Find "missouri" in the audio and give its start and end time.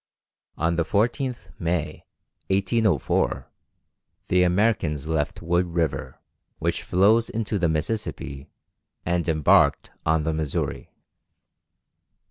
10.33-10.89